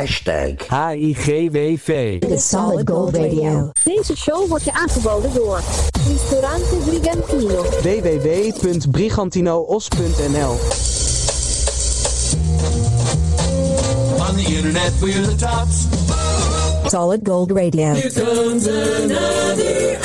[0.00, 2.20] Hashtag HIGWV.
[2.20, 3.70] The Solid Gold Radio.
[3.84, 5.60] Deze show wordt je aangeboden door
[6.08, 7.62] Ristorante Brigantino.
[7.62, 10.56] www.brigantinoos.nl
[14.18, 15.86] On the internet, we're the tops.
[16.90, 17.92] Solid Gold Radio.
[17.92, 19.98] Here comes another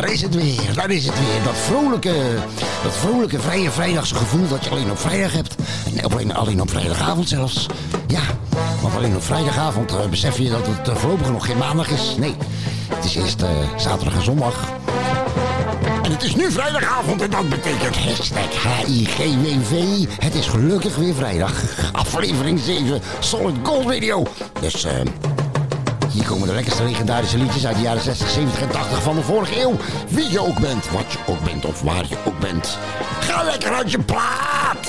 [0.00, 1.42] daar is het weer, daar is het weer.
[1.44, 2.14] Dat vrolijke,
[2.82, 5.54] dat vrolijke vrije vrijdagse gevoel dat je alleen op vrijdag hebt.
[5.96, 7.66] En alleen, alleen op vrijdagavond zelfs.
[8.06, 8.22] Ja,
[8.82, 12.14] want alleen op vrijdagavond eh, besef je dat het eh, voorlopig nog geen maandag is.
[12.18, 12.34] Nee,
[12.94, 14.68] het is eerst eh, zaterdag en zondag.
[16.02, 20.06] En het is nu vrijdagavond en dat betekent hashtag HIGWV.
[20.18, 21.52] Het is gelukkig weer vrijdag.
[21.92, 24.26] Aflevering 7, Solid Gold Radio.
[24.60, 24.92] Dus eh,
[26.12, 29.22] hier komen de lekkerste legendarische liedjes uit de jaren 60, 70 en 80 van de
[29.22, 29.76] vorige eeuw.
[30.08, 32.78] Wie je ook bent, wat je ook bent of waar je ook bent.
[33.20, 34.88] Ga lekker uit je plaat!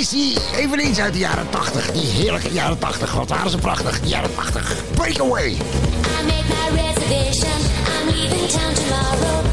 [0.00, 1.90] Politie, eveneens uit de jaren 80.
[1.92, 3.12] Die heerlijke jaren 80.
[3.12, 4.74] Wat waren ze prachtig, die jaren 80.
[4.94, 5.50] Breakaway.
[5.50, 5.56] I
[6.26, 7.60] made my reservation.
[7.86, 9.50] I'm leaving town tomorrow.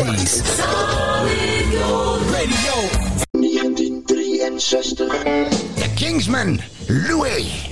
[0.00, 2.72] Solid Gold Radio.
[5.76, 7.69] The Kingsman, Louis.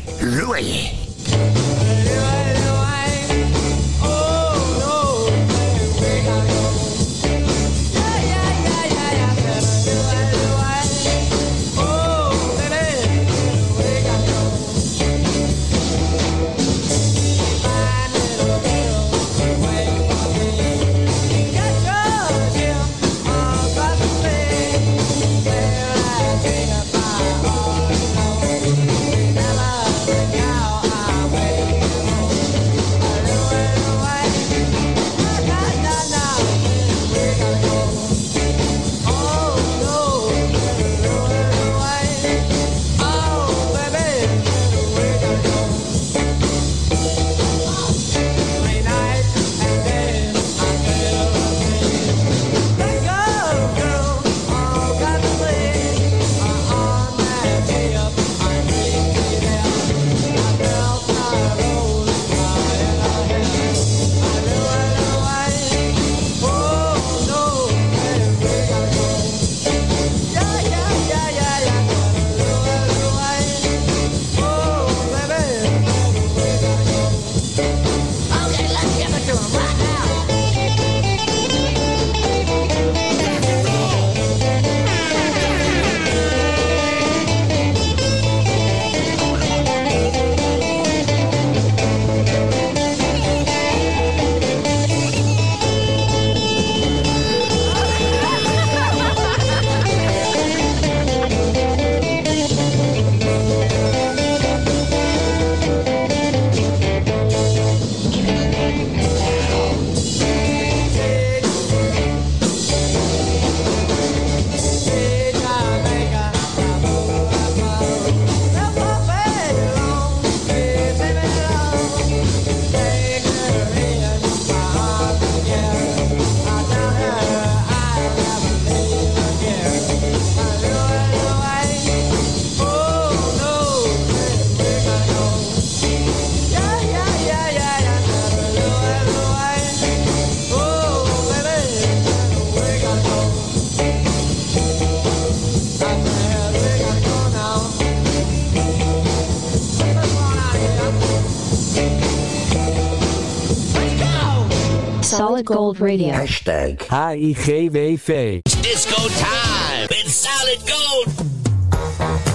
[155.48, 156.12] Gold Radio.
[156.12, 158.42] Hashtag HIGWV.
[158.44, 159.88] It's disco time.
[159.90, 162.27] It's solid gold.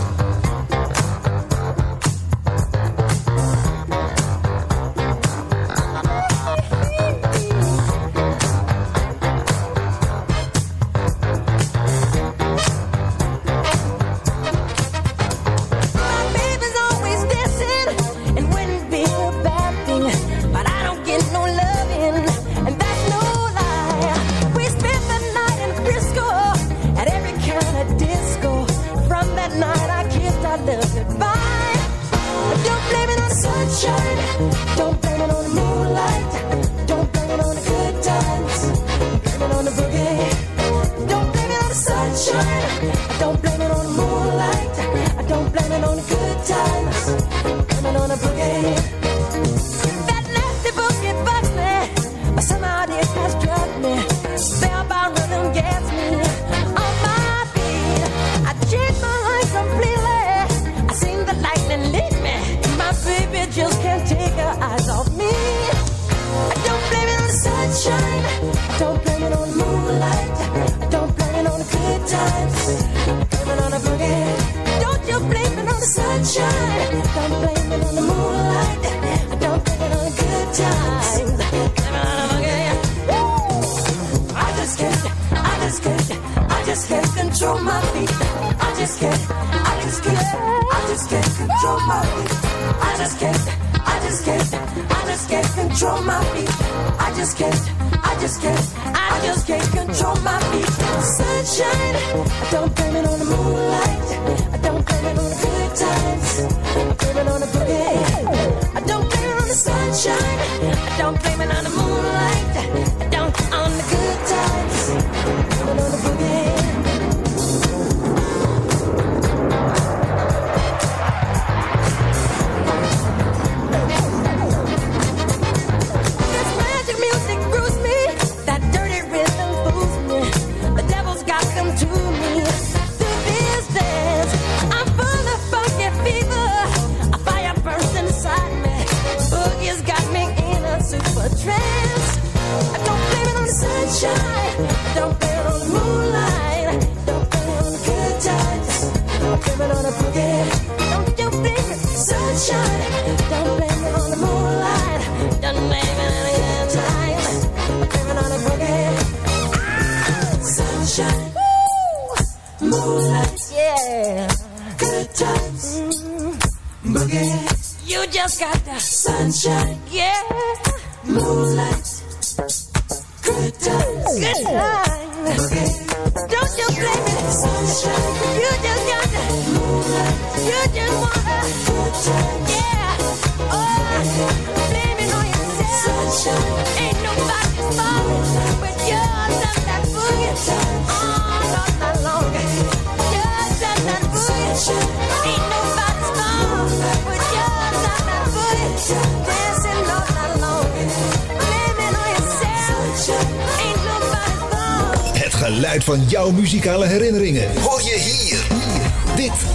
[205.44, 208.23] Geluid van jouw muzikale herinneringen hoor je hier.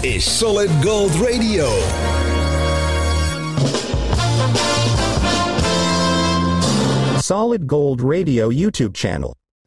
[0.04, 1.66] Is Solid Gold Radio.
[7.18, 9.37] Solid Gold Radio YouTube channel.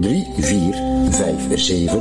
[0.00, 1.98] 3457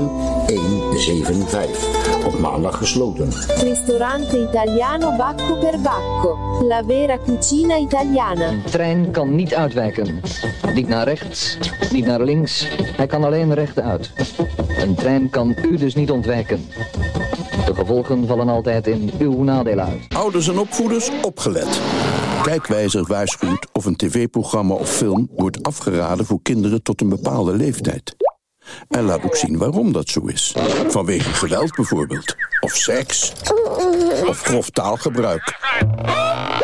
[0.48, 2.26] 175.
[2.26, 3.32] Op maandag gesloten.
[3.62, 6.38] Ristorante italiano Bacco per Bacco.
[6.68, 8.48] La vera cucina italiana.
[8.48, 10.22] Een trein kan niet uitwijken.
[10.74, 11.58] Niet naar rechts,
[11.92, 12.68] niet naar links.
[12.96, 14.12] Hij kan alleen rechtuit.
[14.82, 16.66] Een trein kan u dus niet ontwijken.
[17.66, 20.06] De gevolgen vallen altijd in uw nadeel uit.
[20.16, 21.80] Ouders en opvoeders, opgelet.
[22.42, 28.16] Kijkwijzer waarschuwt of een tv-programma of film wordt afgeraden voor kinderen tot een bepaalde leeftijd.
[28.88, 30.56] En laat ook zien waarom dat zo is.
[30.88, 32.36] Vanwege geweld bijvoorbeeld.
[32.60, 33.34] Of seks.
[34.28, 35.58] Of grof taalgebruik.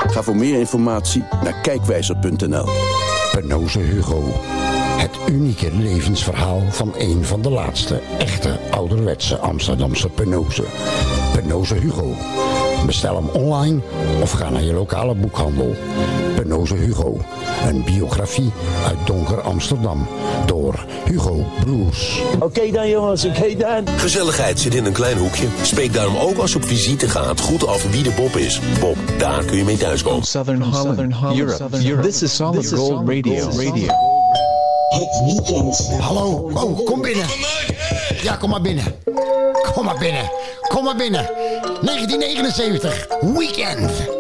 [0.08, 2.68] Ga voor meer informatie naar kijkwijzer.nl.
[3.32, 4.24] Penoze Hugo.
[4.98, 10.64] Het unieke levensverhaal van een van de laatste echte ouderwetse Amsterdamse Penoze.
[11.34, 12.16] Penoze Hugo.
[12.86, 13.80] Bestel hem online
[14.22, 15.76] of ga naar je lokale boekhandel.
[16.36, 17.18] Penoze Hugo.
[17.68, 18.52] Een biografie
[18.88, 20.08] uit donker Amsterdam.
[20.46, 22.22] Door Hugo Broers.
[22.40, 23.88] Oké dan jongens, oké dan.
[23.98, 25.48] Gezelligheid zit in een klein hoekje.
[25.62, 28.60] Spreek daarom ook als je op visite gaat goed af wie de Bob is.
[28.80, 30.26] Bob, daar kun je mee thuiskomen.
[30.26, 32.02] Southern Holland, Europe.
[32.02, 33.50] This is Solid Gold Radio.
[33.50, 33.88] Radio.
[34.90, 35.90] Het weekend.
[36.00, 37.26] Hallo, oh, kom binnen.
[38.22, 38.84] Ja, kom maar binnen.
[39.74, 40.30] Kom maar binnen.
[40.68, 41.30] Kom maar binnen.
[41.82, 44.15] 1979, weekend.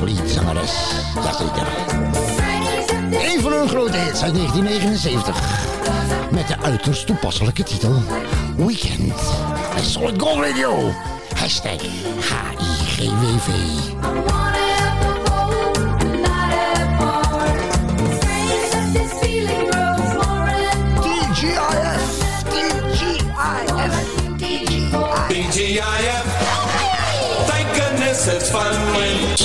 [0.00, 0.72] Als leadzangeres.
[1.14, 1.66] Jazeker.
[3.10, 6.30] Een van hun grote hits uit 1979.
[6.30, 8.02] Met de uiterst toepasselijke titel
[8.56, 9.14] Weekend.
[9.74, 10.92] Bij Solid Gold Radio.
[11.34, 11.82] Hashtag.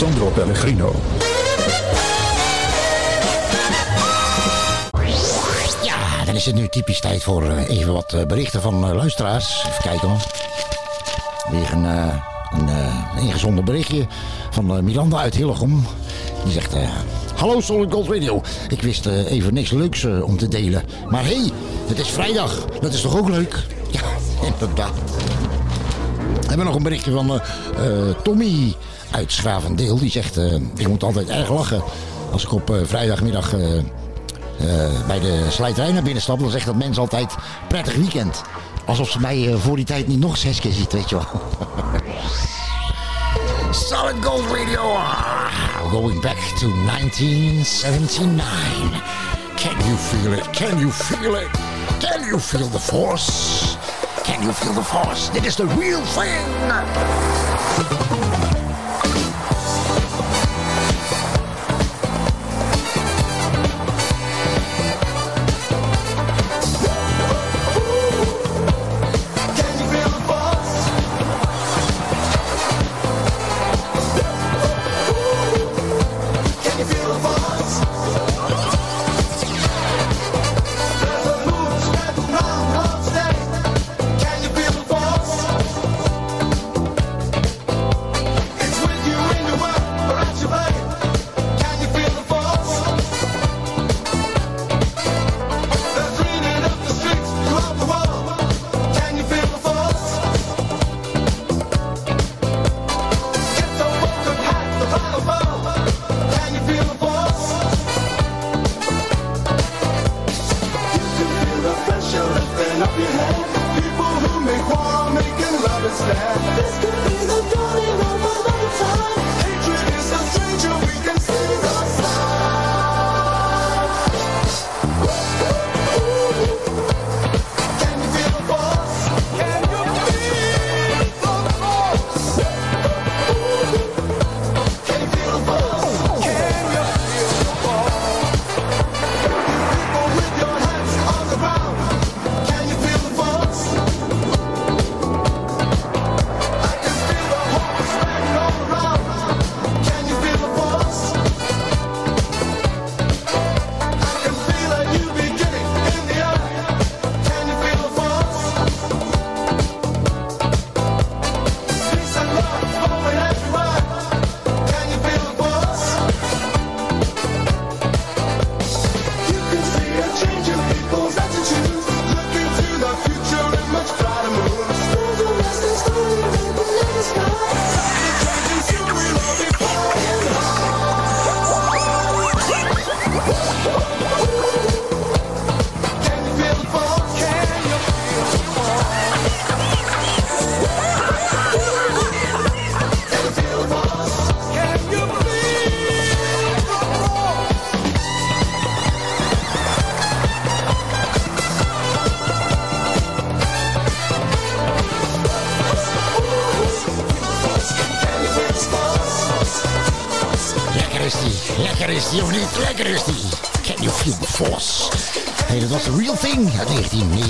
[0.03, 0.95] Sandro Pellegrino.
[5.83, 8.95] Ja, dan is het nu typisch tijd voor eh, even wat eh, berichten van eh,
[8.95, 9.65] luisteraars.
[9.67, 10.19] Even kijken hoor.
[11.51, 14.07] Weer een, een eh, ingezonden berichtje
[14.51, 15.85] van Miranda uit Hillegom.
[16.43, 16.75] Die zegt...
[17.35, 18.41] Hallo Solid Gold Radio.
[18.69, 20.83] Ik wist even niks leuks om te delen.
[21.09, 21.51] Maar hé, hey,
[21.87, 22.65] het is vrijdag.
[22.81, 23.55] Dat is toch ook leuk?
[23.91, 24.01] Ja,
[24.45, 24.93] inderdaad.
[26.41, 27.41] We hebben nog een berichtje van
[28.23, 28.75] Tommy
[29.13, 29.97] uit Schravendeel.
[29.97, 31.83] Die zegt, eh, ik moet altijd erg lachen
[32.31, 33.59] als ik op eh, vrijdagmiddag eh,
[35.07, 36.39] bij de slijterij naar binnen stap.
[36.39, 37.35] Dan zegt dat mensen altijd
[37.67, 38.41] prettig weekend.
[38.85, 41.25] Alsof ze mij voor die tijd niet nog zes keer ziet, weet je wel.
[43.89, 44.81] Solid Gold Radio.
[44.81, 45.45] ah,
[45.89, 49.01] going back to 1979.
[49.55, 50.49] Can you feel it?
[50.49, 51.47] Can you feel it?
[51.99, 53.31] Can you feel the force?
[54.23, 55.31] Can you feel the force?
[55.31, 56.45] Dit is the real thing.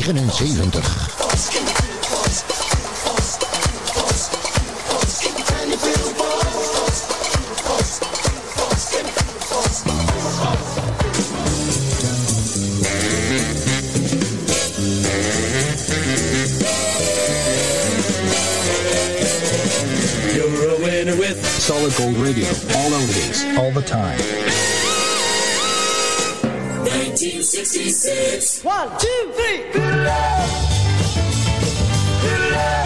[0.06, 0.84] 1979.
[20.36, 22.48] You're a winner with Solid Gold Radio.
[22.48, 24.83] All oldies, all the time.
[26.84, 28.64] 1966.
[28.64, 29.64] One, two, three.
[32.22, 32.83] Fiddle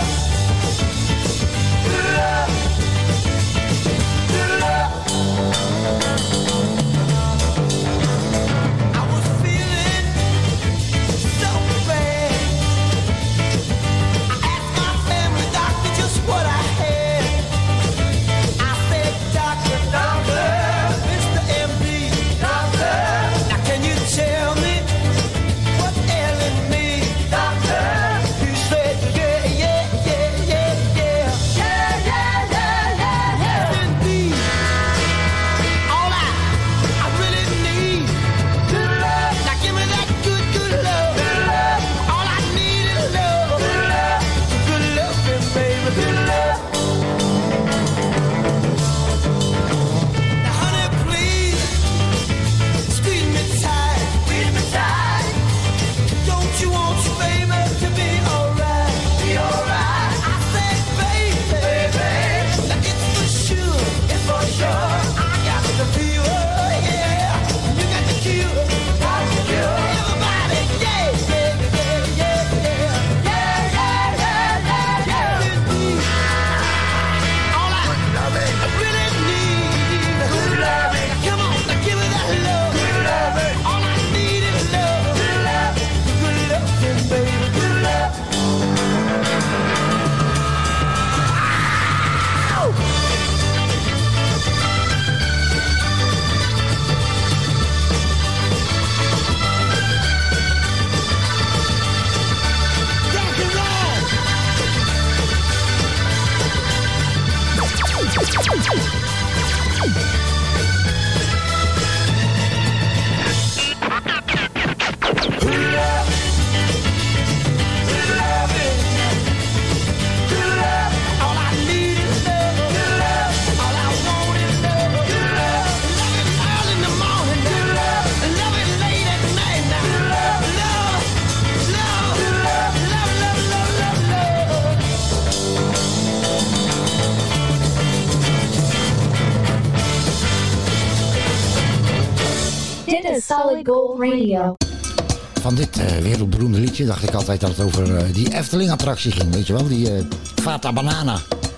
[145.47, 149.33] Van dit eh, wereldberoemde liedje dacht ik altijd dat het over eh, die Efteling-attractie ging.
[149.33, 150.03] Weet je wel, die eh
[150.41, 151.11] Fata Banana.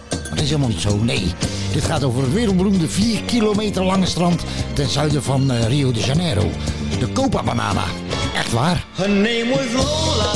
[0.09, 1.33] Maar dat is helemaal niet zo, nee.
[1.73, 6.51] Dit gaat over het wereldberoemde 4 kilometer lange strand ten zuiden van Rio de Janeiro.
[6.99, 7.83] De Copacabana.
[8.35, 8.85] Echt waar.
[8.95, 10.33] Her name was Lola.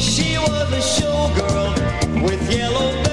[0.00, 1.72] She was a showgirl
[2.22, 3.05] with yellow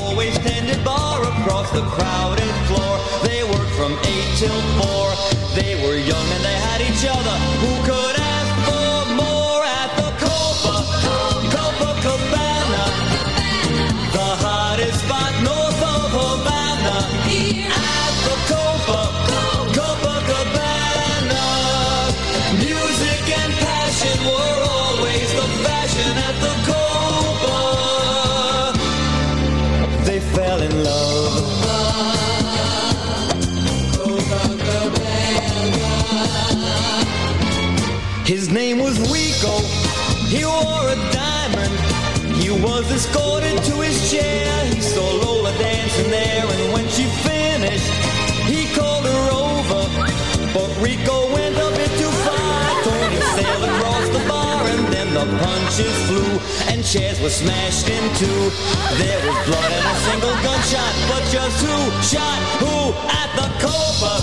[0.00, 2.55] always tended bar across the crowded
[42.86, 44.46] Was escorted to his chair.
[44.66, 47.90] He saw Lola dancing there, and when she finished,
[48.46, 49.82] he called her over.
[50.54, 52.82] But Rico went a bit too far.
[52.86, 56.38] Tony sailed across the bar, and then the punches flew,
[56.70, 58.50] and chairs were smashed in two.
[59.02, 64.14] There was blood and a single gunshot, but just who shot who at the Copa,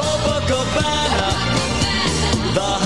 [0.00, 1.28] Copacabana?
[2.56, 2.81] The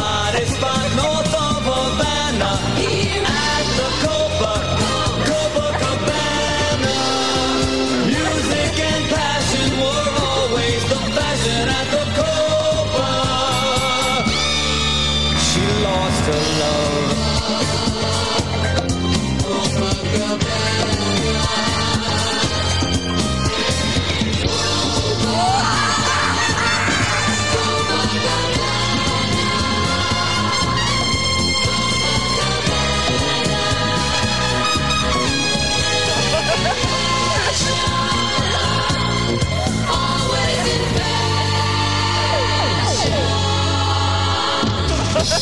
[45.27, 45.33] Her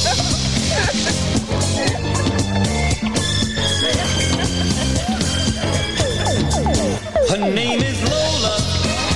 [7.39, 8.57] name is Lola.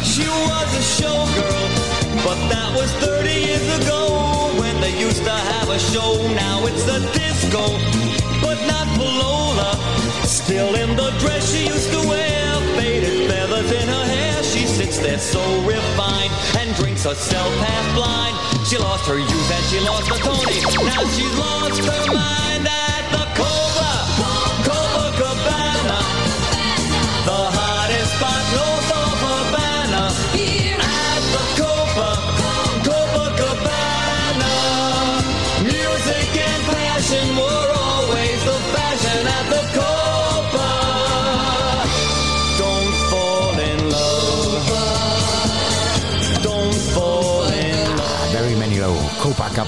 [0.04, 1.68] She was a showgirl,
[2.22, 6.20] but that was 30 years ago when they used to have a show.
[6.34, 7.64] Now it's a disco,
[8.42, 9.72] but not for Lola.
[10.26, 14.42] Still in the dress she used to wear, faded feathers in her hair.
[14.42, 16.27] She sits there so refined
[16.78, 18.36] drinks herself half blind.
[18.66, 20.62] She lost her youth and she lost her Tony.
[20.86, 23.67] Now she's lost her mind at the Cobra,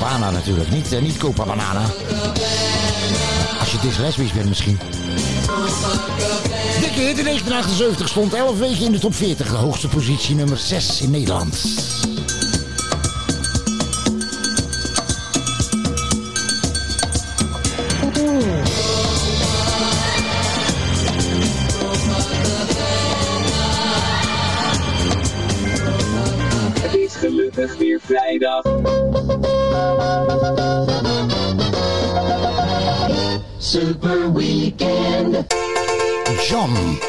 [0.00, 0.70] Copacabana natuurlijk.
[0.70, 1.80] Niet, eh, niet Copabanana.
[3.60, 4.78] Als je dyslesbisch bent misschien.
[6.80, 9.48] Dikke hit in 1978 stond 11 weken in de top 40.
[9.48, 11.58] De hoogste positie nummer 6 in Nederland.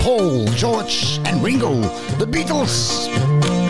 [0.02, 1.80] Paul, George and Ringo.
[2.18, 3.61] The Beatles.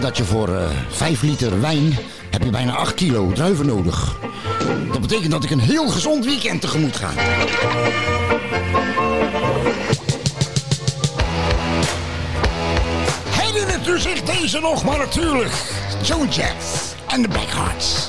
[0.00, 1.98] Dat je voor eh 5 liter wijn
[2.30, 4.16] heb je bijna 8 kilo druiven nodig.
[4.92, 7.10] Dat betekent dat ik een heel gezond weekend tegemoet ga.
[13.30, 15.52] Herinnert u zich deze nog, maar natuurlijk.
[16.02, 18.06] Joan Jett en de Blackhearts.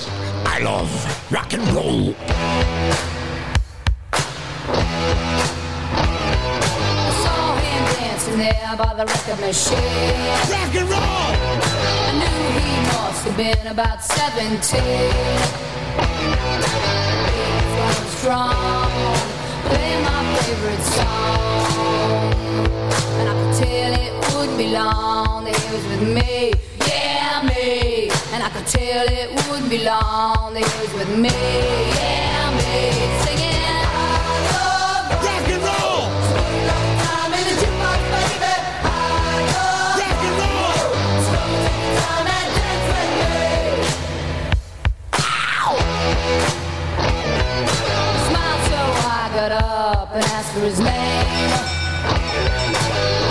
[0.59, 2.15] I love rock and roll.
[8.13, 9.77] dancing there by the record machine.
[10.49, 11.42] Rock and roll!
[12.19, 14.81] Knew he must have been about 17.
[14.83, 16.27] He
[17.79, 18.91] was strong,
[19.69, 22.33] playing my favorite song.
[23.19, 26.53] And I could tell it would be long that he was with me.
[26.87, 28.09] Yeah, me.
[28.33, 31.29] And I could tell it would be long that he was with me.
[31.29, 32.77] Yeah, me.
[33.25, 33.42] Singing,
[50.53, 51.49] for his name.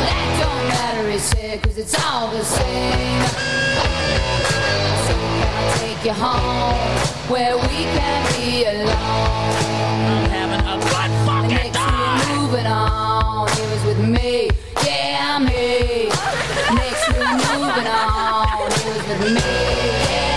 [0.02, 3.22] That don't matter, he said, cause it's all the same.
[5.06, 6.74] So can I take you home
[7.30, 8.88] where we can be alone?
[10.10, 12.40] I'm having a good fucking time.
[12.40, 14.50] moving on, he was with me,
[14.84, 16.08] yeah, me.
[16.74, 19.46] Next we're moving on, he was with me,
[20.10, 20.31] yeah,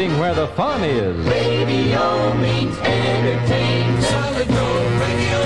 [0.00, 1.14] Where the fun is.
[1.26, 4.02] Radio means entertain.
[4.02, 5.38] Solid Gold Radio.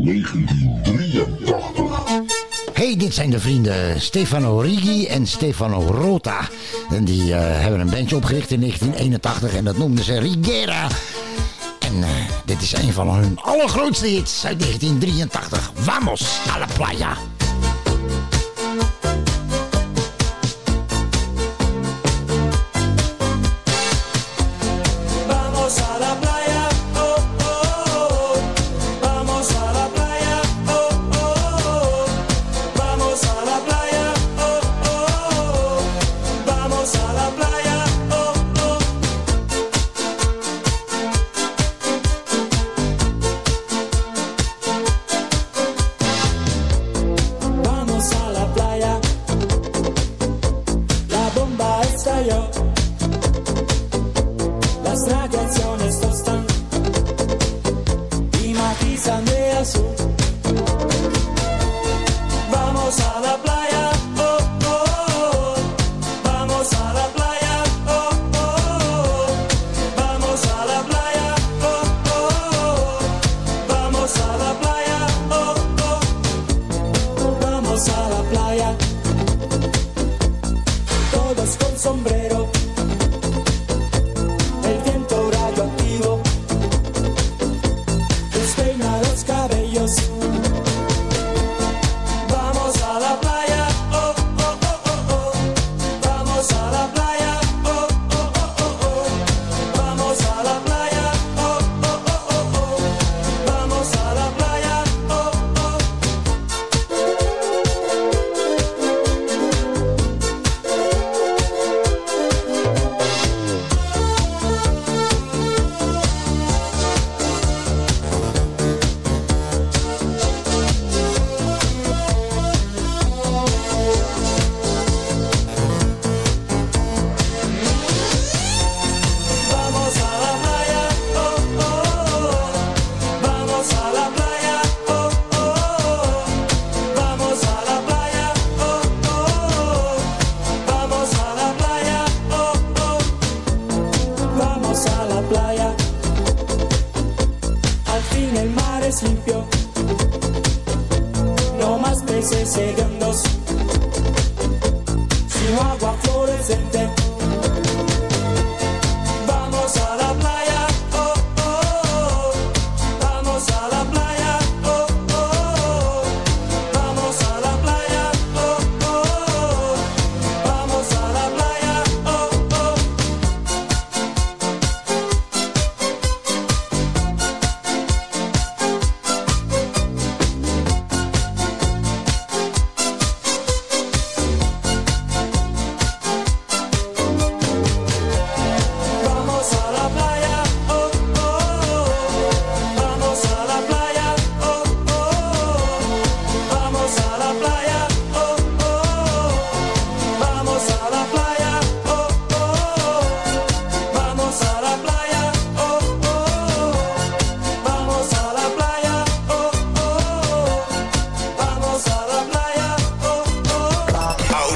[0.00, 2.24] 1983.
[2.72, 6.48] Hey, dit zijn de vrienden Stefano Rigi en Stefano Rota.
[6.90, 10.86] En die eh, hebben een bandje opgericht in 1981 en dat noemden ze Rigera.
[11.80, 12.08] En eh,
[12.44, 15.70] dit is een van hun allergrootste hits uit 1983.
[15.74, 17.16] Vamos a la playa.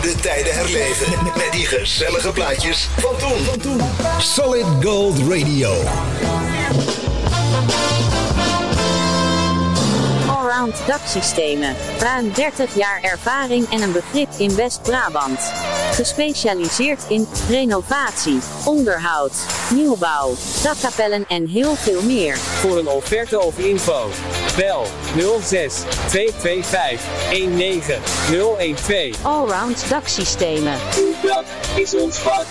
[0.03, 3.81] Leven met, met die gezellige plaatjes van toen.
[4.19, 5.73] Solid Gold Radio.
[10.27, 11.77] Allround daksystemen.
[11.99, 15.53] Ruim 30 jaar ervaring en een begrip in West-Brabant.
[15.93, 19.33] Gespecialiseerd in renovatie, onderhoud,
[19.75, 22.37] nieuwbouw, dakkapellen en heel veel meer.
[22.37, 24.09] Voor een offerte of info.
[24.61, 24.85] Bel
[25.41, 27.01] 06 225
[27.31, 29.25] 19012.
[29.25, 30.75] Allround daksystemen.
[31.23, 31.45] Dat
[31.77, 32.45] is ons vak.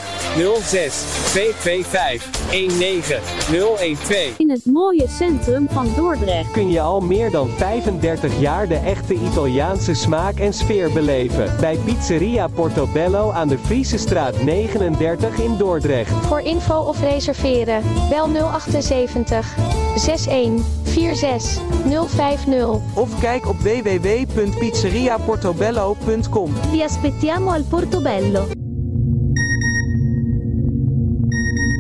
[0.62, 4.38] 06 225 19012.
[4.38, 6.52] In het mooie centrum van Dordrecht.
[6.52, 11.56] Kun je al meer dan 35 jaar de echte Italiaanse smaak en sfeer beleven.
[11.60, 16.12] Bij Pizzeria Portobello aan de Friese straat 39 in Dordrecht.
[16.12, 19.56] Voor info of reserveren, bel 078
[19.96, 21.62] 61 46
[22.08, 22.80] 050.
[22.94, 26.54] Of kijk op www.pizzeriaportobello.com.
[26.72, 28.48] Vi aspettiamo al Portobello.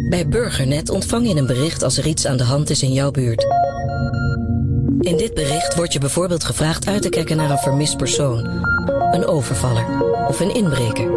[0.09, 3.11] Bij Burgernet ontvang je een bericht als er iets aan de hand is in jouw
[3.11, 3.45] buurt.
[4.99, 8.45] In dit bericht wordt je bijvoorbeeld gevraagd uit te kijken naar een vermist persoon,
[9.11, 9.85] een overvaller
[10.27, 11.11] of een inbreker.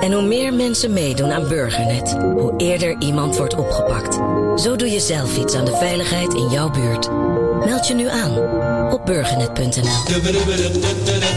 [0.00, 4.20] En hoe meer mensen meedoen aan Burgernet, hoe eerder iemand wordt opgepakt.
[4.56, 7.10] Zo doe je zelf iets aan de veiligheid in jouw buurt.
[7.64, 8.38] Meld je nu aan
[8.92, 10.20] op burgernet.nl.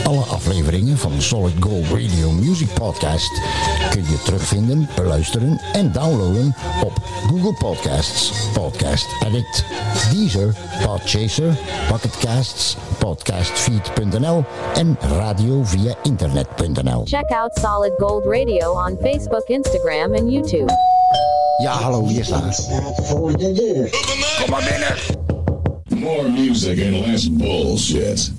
[0.04, 3.42] Alle afleveringen van Solid Gold Radio Music Podcast
[3.90, 6.92] kun je terugvinden, beluisteren en downloaden op
[7.28, 9.66] Google Podcasts, Podcast Edit,
[10.12, 10.56] Deezer,
[10.86, 11.58] Podchaser,
[11.88, 14.44] Pocketcasts, Podcastfeed.nl
[14.74, 17.02] en radio via internet.nl.
[17.06, 20.95] Check out Solid Gold Radio on Facebook, Instagram and YouTube.
[21.58, 22.70] Ja, hallo, hier staat.
[23.10, 24.96] Kom maar binnen.
[26.04, 28.32] More music and less bullshit.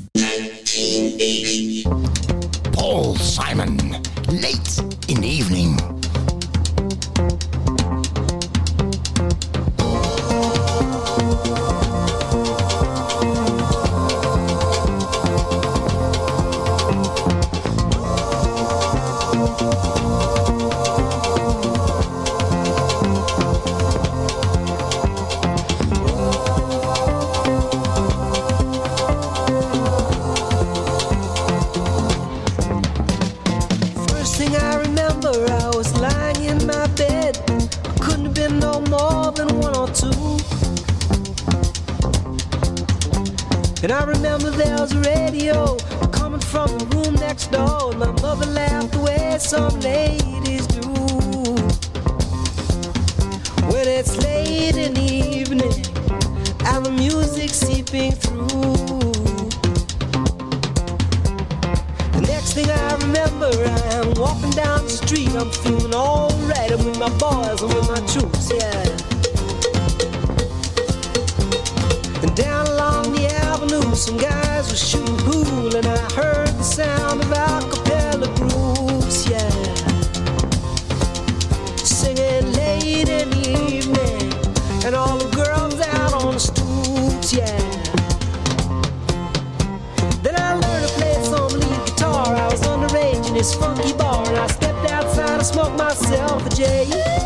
[95.70, 97.25] Myself a J.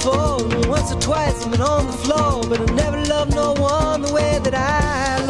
[0.00, 0.38] before,
[0.68, 4.12] once or twice I've been on the floor, but I never loved no one the
[4.12, 5.29] way that I love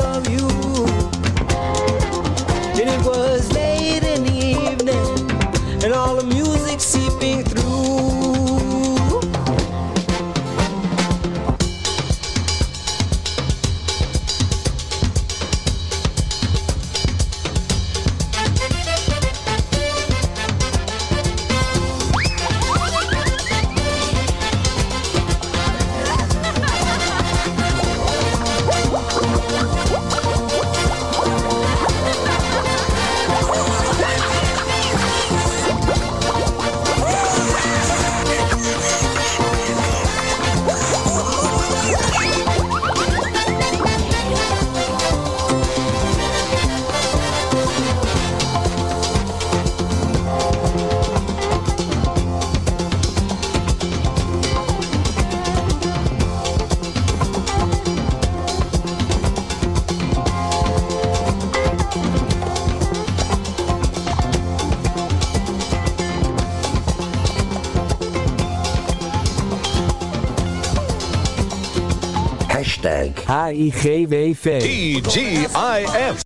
[73.30, 74.60] H-I-G-W-V.
[74.60, 76.24] T-G-I-F.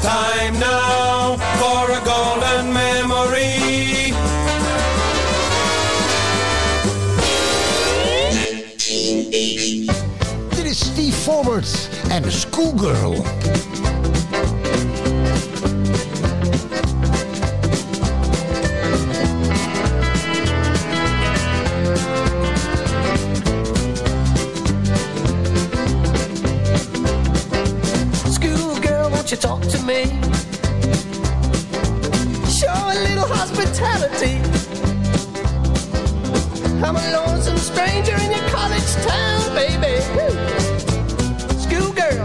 [0.00, 4.14] Time now for a golden memory.
[10.48, 13.24] Dit is Steve Forwards en Schoolgirl.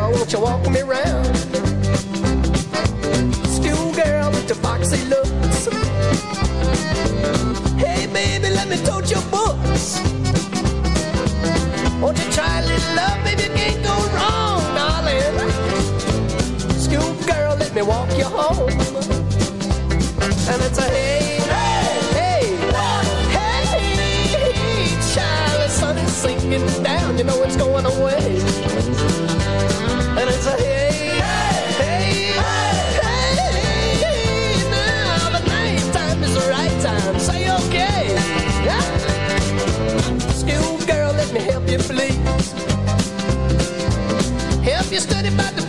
[0.05, 1.35] girl, won't you walk me round?
[3.55, 5.67] Stew girl with the foxy looks.
[7.77, 9.99] Hey baby, let me tote your books.
[12.01, 13.43] Won't you try a little love, baby?
[13.43, 15.51] You can't go wrong, darling.
[16.77, 18.69] Stew girl, let me walk you home.
[20.49, 21.87] And it's a hey, hey,
[22.17, 22.45] hey,
[23.37, 23.65] hey,
[24.27, 28.54] hey, child, the sun is sinking down, you know it's going away.
[45.35, 45.64] about the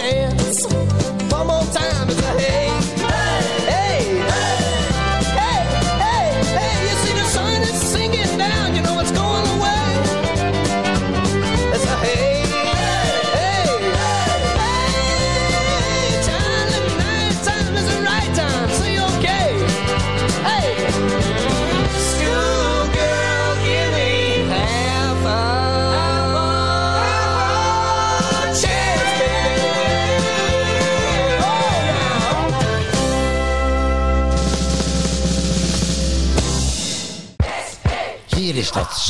[0.00, 0.39] Yeah.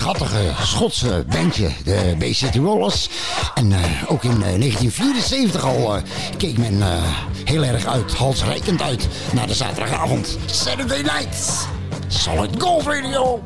[0.00, 3.08] schattige Schotse bandje, de Bay City Rollers.
[3.54, 6.02] En eh, ook in eh, 1974 al eh,
[6.36, 6.82] keek men
[7.44, 10.38] heel erg uit, halsrijkend uit, naar de zaterdagavond.
[10.46, 11.66] Saturday Night,
[12.08, 13.42] Solid Gold Radio.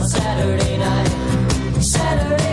[0.00, 2.51] Saturday night, Saturday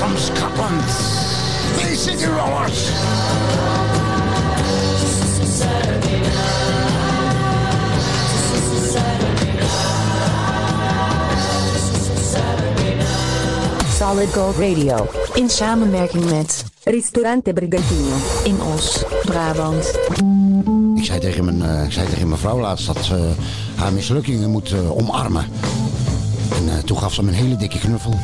[0.00, 0.80] from Scotland.
[2.20, 2.34] Your
[13.90, 15.06] Solid Gold Radio.
[15.34, 18.16] In samenwerking met Ristorante Brigantino.
[18.44, 19.98] In Os, Brabant.
[20.96, 23.92] Ik zei tegen mijn, eh, ik zei tegen mijn vrouw laatst dat ze eh, haar
[23.92, 25.44] mislukkingen moet eh, omarmen.
[26.54, 28.18] En toen gaf ze me een hele dikke knuffel.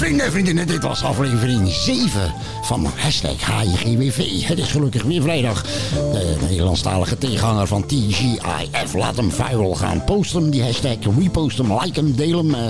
[0.00, 2.32] Vrienden en vriendinnen, dit was aflevering 7
[2.62, 4.42] van hashtag HIGWV.
[4.42, 5.62] Het is gelukkig weer vrijdag.
[6.12, 8.94] De Nederlandstalige tegenhanger van TGIF.
[8.94, 10.04] Laat hem viral gaan.
[10.04, 10.96] Post hem, die hashtag.
[11.18, 12.54] Repost hem, like hem, deel hem.
[12.54, 12.68] eh.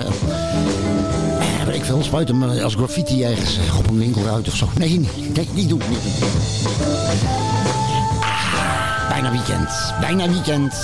[1.68, 4.68] Eh, ik veel, spuit hem eh, als graffiti ergens op een winkelruit of zo.
[4.78, 5.82] Nee, nee, niet doen.
[5.88, 5.98] Niet.
[8.20, 9.68] Ah, bijna weekend.
[10.00, 10.74] Bijna weekend.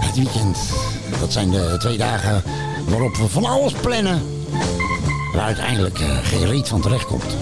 [0.00, 0.58] Het weekend.
[1.20, 2.42] Dat zijn de twee dagen
[2.88, 4.33] waarop we van alles plannen.
[5.34, 7.36] Waar uiteindelijk eh, geen reet van terecht komt.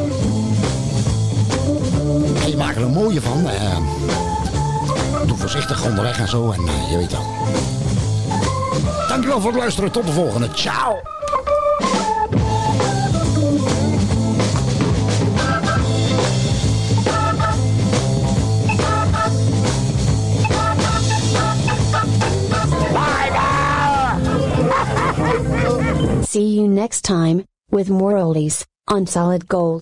[2.42, 3.48] En je maakt er een mooie van.
[3.48, 3.76] eh.
[5.26, 6.50] doe voorzichtig onderweg en zo.
[6.50, 7.26] En eh, je weet wel.
[9.08, 9.90] Dankjewel voor het luisteren.
[9.92, 10.48] Tot de volgende.
[10.54, 11.00] Ciao.
[26.22, 29.80] See you next time, with more oldies, on Solid Gold.